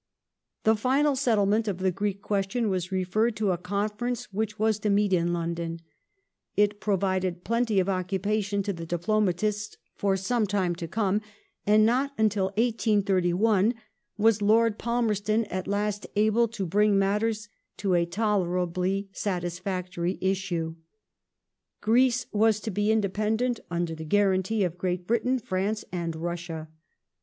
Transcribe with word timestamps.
The 0.63 0.75
final 0.75 1.15
settlement 1.15 1.67
of 1.67 1.77
the 1.77 1.91
Greek 1.91 2.23
question 2.23 2.69
was 2.71 2.91
referred 2.91 3.35
to 3.35 3.51
a 3.51 3.57
conference 3.59 4.33
which 4.33 4.57
was 4.57 4.79
to 4.79 4.89
meet 4.89 5.13
in 5.13 5.31
London. 5.31 5.79
It 6.57 6.79
provided 6.79 7.43
plenty 7.43 7.79
of 7.79 7.87
occupation 7.87 8.63
to 8.63 8.73
the 8.73 8.87
diplomatists 8.87 9.77
for 9.93 10.17
some 10.17 10.47
time 10.47 10.73
to 10.77 10.87
come, 10.87 11.21
and 11.67 11.85
not 11.85 12.13
until 12.17 12.45
1831 12.45 13.75
was 14.17 14.41
Lord 14.41 14.79
Palmerston 14.79 15.45
at 15.51 15.67
last 15.67 16.07
able 16.15 16.47
to 16.47 16.65
bring 16.65 16.95
mattei 16.97 17.29
s 17.29 17.47
to 17.77 17.93
a 17.93 18.07
tolerably 18.07 19.07
satisfactory 19.11 20.17
issue, 20.19 20.77
Greece 21.79 22.25
was 22.31 22.59
to 22.61 22.71
be 22.71 22.91
independent 22.91 23.59
under 23.69 23.93
k 23.93 23.97
the 23.97 24.05
guarantee 24.09 24.63
of 24.63 24.79
Great 24.79 25.05
Britain, 25.05 25.37
France, 25.37 25.85
and 25.91 26.15
Russia. 26.15 26.69